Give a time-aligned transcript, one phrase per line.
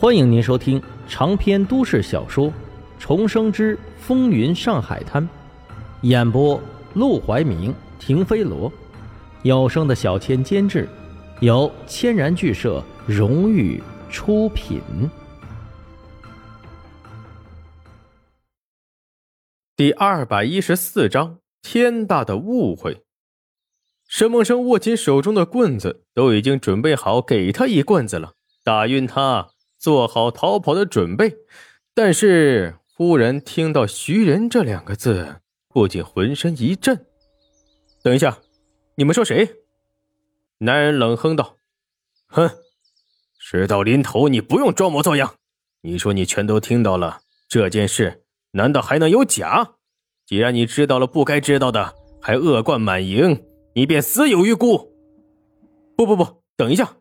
[0.00, 2.46] 欢迎您收听长篇都市小说
[2.98, 5.22] 《重生之风云上海滩》，
[6.00, 6.58] 演播：
[6.94, 8.72] 陆怀明、停飞罗，
[9.42, 10.88] 有声的小千监制，
[11.40, 14.80] 由千然剧社荣誉出品。
[19.76, 23.02] 第二百一十四章：天大的误会。
[24.08, 28.32] 沈梦生握紧手中的棍子，都已经准备好给他一棍子了，
[28.64, 29.48] 打晕他。
[29.80, 31.34] 做好逃跑的准备，
[31.94, 37.06] 但是忽然听到“徐仁”这两个字，不禁浑身一震。
[38.02, 38.38] 等一下，
[38.96, 39.48] 你们说谁？
[40.58, 41.56] 男人冷哼道
[42.28, 42.50] ：“哼，
[43.38, 45.36] 事到临头，你不用装模作样。
[45.80, 49.76] 你说你全都听到了，这件事难道还能有假？
[50.26, 53.42] 既然你知道了不该知道的，还恶贯满盈，
[53.74, 54.92] 你便死有余辜。
[55.96, 56.96] 不不不，等一下。”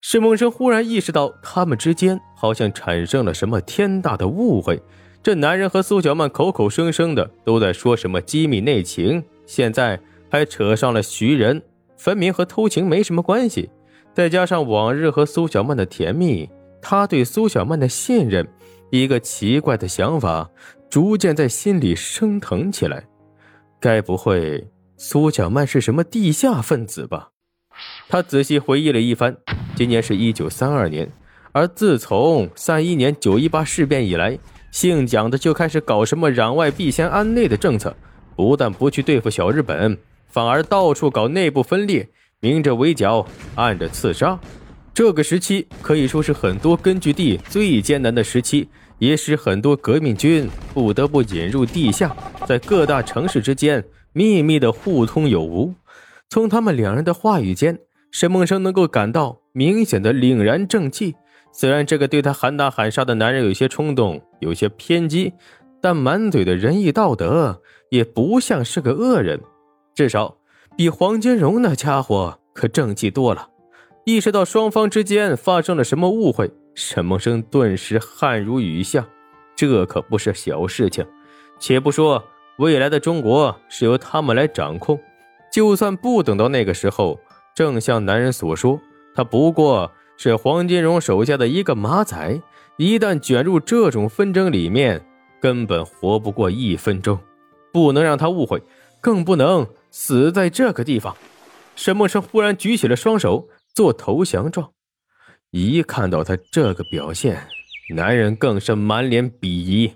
[0.00, 4.80] 沈梦生忽然意识到，他们之间好像产生了什么天大的误会。
[5.22, 11.60] 这男人和苏小曼口口声声的都在说什么机密内情，现在还扯上了徐仁，
[11.96, 13.68] 分明和偷情没什么关系。
[14.14, 16.48] 再加上往日和苏小曼的甜蜜，
[16.80, 18.46] 他对苏小曼的信任，
[18.90, 20.48] 一个奇怪的想法
[20.88, 23.04] 逐渐在心里升腾起来：
[23.80, 27.30] 该不会苏小曼是什么地下分子吧？
[28.08, 29.36] 他仔细回忆了一番，
[29.78, 31.08] 今年是一九三二年，
[31.52, 34.36] 而自从三一年九一八事变以来，
[34.72, 37.94] 姓蒋的就开始搞什么攘外必先安内的政策，
[38.34, 42.08] 不但不去对付小日本，反而到处搞内部分裂，
[42.40, 44.36] 明着围剿，暗着刺杀。
[44.92, 48.68] 这个时期可以说是很多根据地最艰难的时期，
[48.98, 52.16] 也使很多革命军不得不引入地下，
[52.48, 55.72] 在各大城市之间秘密的互通有无。
[56.28, 57.78] 从他们两人的话语间，
[58.10, 61.14] 沈梦生能够感到明显的凛然正气。
[61.52, 65.32] 虽然这个对他喊打喊杀的男人有些冲动，有些偏激，
[65.80, 69.40] 但满嘴的仁义道德，也不像是个恶人。
[69.94, 70.36] 至少
[70.76, 73.48] 比黄金荣那家伙可正气多了。
[74.04, 79.06] 意识到双方之间发生了什么误会，沈梦生顿时汗如雨下。
[79.56, 81.04] 这可不是小事情。
[81.58, 82.22] 且不说
[82.58, 84.98] 未来的中国是由他们来掌控。
[85.52, 87.18] 就算不等到那个时候，
[87.58, 88.80] 正像男人所说，
[89.12, 92.40] 他不过是黄金荣手下的一个马仔，
[92.76, 95.04] 一旦卷入这种纷争里面，
[95.40, 97.18] 根本活不过一分钟。
[97.72, 98.62] 不能让他误会，
[99.00, 101.16] 更不能死在这个地方。
[101.74, 104.70] 沈梦生忽然举起了双手，做投降状。
[105.50, 107.44] 一看到他这个表现，
[107.92, 109.92] 男人更是满脸鄙夷。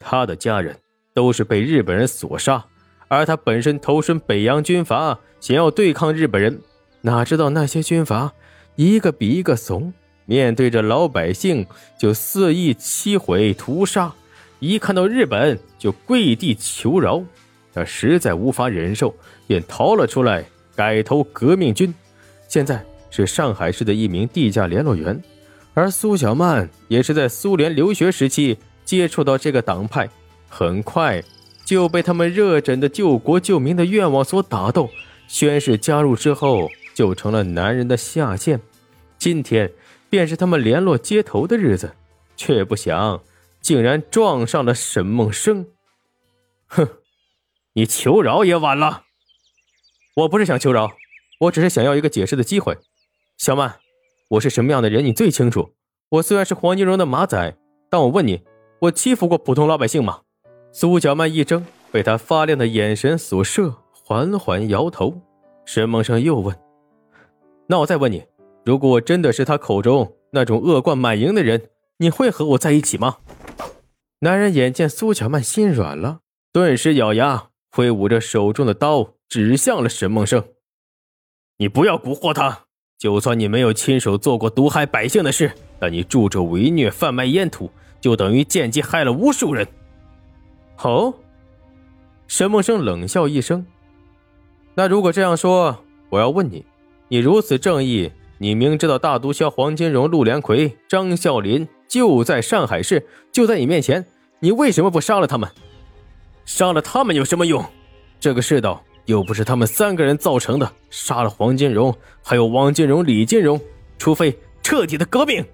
[0.00, 0.76] 他的家人
[1.14, 2.64] 都是被日本人所杀。
[3.06, 6.60] 而他本身投身北洋军阀，想要对抗日本人，
[7.06, 8.32] 哪知道那些军阀
[8.74, 9.94] 一个比一个怂，
[10.24, 11.64] 面对着老百姓
[11.96, 14.12] 就肆意欺毁屠杀，
[14.58, 17.22] 一看到日本就跪地求饶。
[17.72, 19.14] 他实在无法忍受，
[19.46, 20.44] 便逃了出来，
[20.74, 21.94] 改投革命军。
[22.48, 25.22] 现在是上海市的一名地下联络员，
[25.74, 30.08] 而苏小曼也是在苏联留学时期接触到这个党派，
[30.48, 31.22] 很快。
[31.64, 34.88] 就被他们热忱的救国救民的愿望所打动，
[35.28, 38.58] 宣誓加入之后，就成了男人的下线。
[39.18, 39.70] 今天
[40.08, 41.94] 便是他们联络接头的日子，
[42.36, 43.22] 却不想
[43.60, 45.66] 竟然撞上了沈梦生。
[46.68, 46.88] 哼，
[47.74, 49.02] 你求饶也晚了。
[50.14, 50.90] 我不是想求饶，
[51.40, 52.78] 我只是想要一个解释的机会。
[53.36, 53.76] 小曼，
[54.28, 55.74] 我是什么样的人，你最清楚。
[56.08, 57.58] 我虽然是黄金荣的马仔，
[57.90, 58.42] 但我问你，
[58.80, 60.22] 我欺负过普通老百姓吗？
[60.72, 65.20] 苏小曼一怔，被他发亮的眼神所摄，缓缓摇头。
[65.66, 66.56] 沈梦生又问
[67.66, 68.24] ：“那我再问你，
[68.64, 73.16] 如果我真的是他口中那种恶贯满盈的人，你会和我在一起吗？”
[74.20, 76.20] 男人眼见苏小曼心软了，
[76.52, 80.42] 顿时咬牙，挥舞着手中的刀，指向了沈梦生
[81.58, 82.66] ：“你不要蛊惑他，
[82.98, 87.70] 就算你没有亲手做过毒害百姓的事，但你助纣为虐、贩卖烟土，
[88.00, 89.66] 就等于间接害了无数人。”
[90.82, 91.12] 哦，
[92.26, 93.66] 沈梦生冷笑一声。
[94.74, 96.64] 那如果这样说，我要问你：
[97.08, 104.04] 你如此正义，你明知道大毒枭黄金荣、陆良奎、张啸林就在上海市，就在你面前，
[104.40, 105.48] 你为什么不杀了他们？
[106.44, 107.64] 杀了他们有什么用？
[108.18, 110.72] 这个世道又不是他们三个人造成的。
[110.90, 113.60] 杀了黄金荣，还有王金荣、李金荣，
[113.98, 115.44] 除非彻底的革命。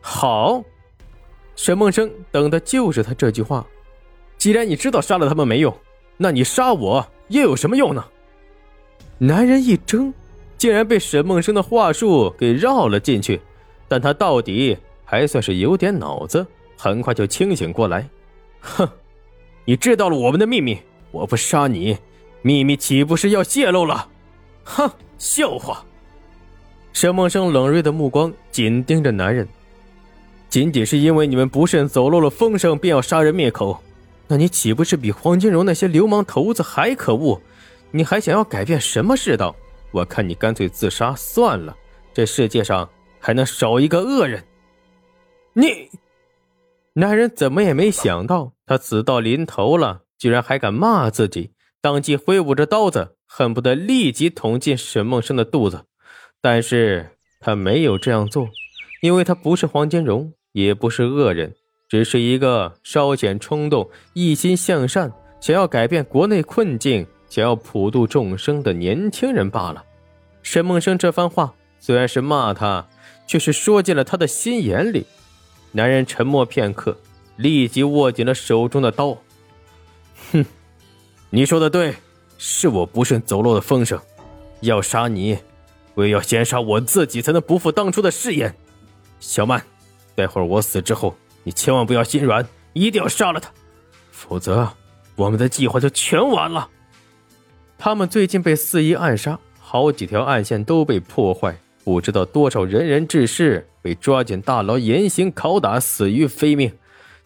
[0.00, 0.64] 好，
[1.54, 3.64] 沈梦生等的就是他这句话。
[4.36, 5.72] 既然你知道杀了他们没用，
[6.16, 8.04] 那你杀我又有什么用呢？
[9.18, 10.12] 男人一怔，
[10.60, 13.40] 竟然被沈梦生的话术给绕了进去。
[13.88, 14.76] 但他到底
[15.06, 16.46] 还算是有点脑子，
[16.76, 18.06] 很快就清醒过来。
[18.60, 18.86] 哼，
[19.64, 20.78] 你知道了我们的秘密，
[21.12, 21.96] 我不杀你，
[22.42, 24.06] 秘密岂不是要泄露了？
[24.64, 25.82] 哼，笑话！
[26.92, 29.48] 沈梦生冷锐的目光紧盯着男人。
[30.50, 33.80] 仅仅是因为你们不慎走漏了风声，便要杀人灭口，
[34.28, 37.40] 那你岂不是比黄金荣那些流氓头子还可恶？
[37.92, 39.56] 你还想要改变什么世道？
[39.92, 41.76] 我看你干脆自杀算了，
[42.12, 42.88] 这世界上
[43.18, 44.44] 还能少一个恶人。
[45.52, 45.88] 你，
[46.94, 55.84] 男人怎么也没想到，他死到临头了，居然还敢骂自己，当即挥舞着刀子，恨不得立即捅进沈梦生的肚子，
[56.40, 57.10] 但是
[57.40, 58.48] 他没有这样做，
[59.02, 60.32] 因为他不是黄金荣。
[60.52, 61.54] 也不是恶人，
[61.88, 69.82] 只是一个稍显冲动、一心向善、想要改变国内困境、想要普度众生的年轻人罢了。
[70.42, 72.86] 沈梦生这番话虽然是骂他，
[73.26, 75.06] 却是说进了他的心眼里。
[75.72, 76.98] 男人沉默片刻，
[77.36, 79.16] 立即握紧了手中的刀。
[80.32, 80.44] 哼，
[81.30, 81.94] 你说的对，
[82.36, 83.98] 是我不慎走漏了风声。
[84.60, 85.38] 要杀你，
[85.94, 88.54] 我也要先杀我自己，才能不负当初的誓言。
[89.20, 89.64] 小曼。
[90.16, 93.50] 待会儿我死之后，你千万不要心软，一定要杀了他，
[94.10, 94.68] 否则
[95.14, 96.68] 我们的计划就全完了。
[97.82, 106.70] 他们最近被肆意暗杀，好几条暗线都被破坏，不知道多少仁人志士被抓进大牢严刑拷打，死于非命。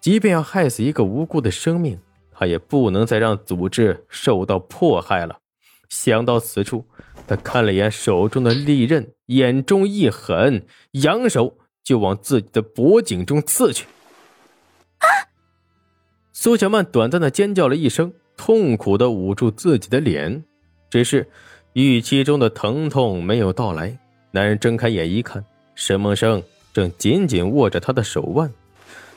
[0.00, 1.98] 即便要害死一个无辜的生命，
[2.30, 5.40] 他也不能再让组织受到迫害了。
[5.88, 6.84] 想到此处，
[7.26, 11.58] 他看了眼手中的利刃，眼中一狠，扬手。
[11.82, 13.86] 就往自己的脖颈中刺去！
[14.98, 15.30] 啊！
[16.32, 20.44] 苏小曼短暂的尖叫了一声，痛苦的捂住自己的脸。
[20.88, 21.28] 只是
[21.72, 23.98] 预期中的疼痛没有到来。
[24.30, 25.44] 男人睁开眼一看，
[25.74, 26.42] 沈梦生
[26.72, 28.52] 正紧紧握着他的手腕。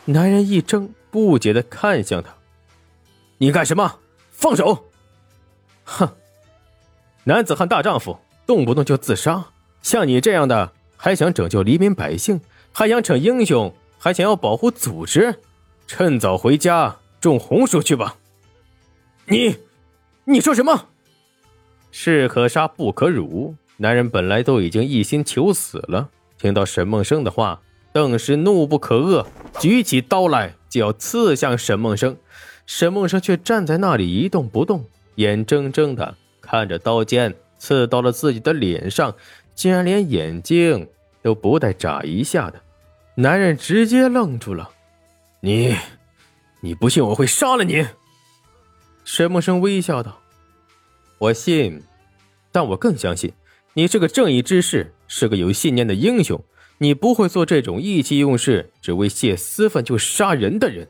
[0.06, 2.33] 男人一怔，不解的看向他
[3.38, 4.00] ：“你干什么？
[4.31, 4.86] 放手！”
[5.83, 6.10] 哼！
[7.25, 8.18] 男子汉大丈夫，
[8.48, 9.45] 动不动就自杀，
[9.81, 12.39] 像你这样的还想拯救黎民百姓？
[12.71, 15.36] 还想逞英雄，还想要保护组织，
[15.86, 18.16] 趁早回家种红薯去吧！
[19.30, 19.56] 你，
[20.26, 20.88] 你说什么？
[21.92, 23.56] 士可杀不可辱。
[23.78, 27.62] 男人本来都已经一心求死了，听到沈梦生的话，
[27.94, 29.26] 顿时怒不可遏，
[29.60, 32.18] 举起刀来就要刺向沈梦生。
[32.66, 34.84] 沈梦生却站在那里一动不动，
[35.16, 39.16] 眼睁睁的看着刀尖刺到了自己的脸上，
[39.56, 40.88] 竟然连眼睛。
[41.22, 42.62] 都不带眨一下的，
[43.16, 44.70] 男人直接愣住了。
[45.42, 45.76] 你，
[46.62, 47.86] 你不信我会杀了你？
[49.11, 50.21] 沈默生微笑道
[51.17, 51.81] ：“我信，
[52.51, 53.33] 但我更相信
[53.73, 56.39] 你是个正义之士，是个有信念的英雄。
[56.77, 60.88] 你不会做这种意气用事、只为泄私愤就杀人的人。”